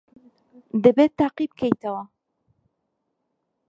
دەبێت 0.83 1.11
تاقی 1.19 1.47
بکەیتەوە. 1.51 2.03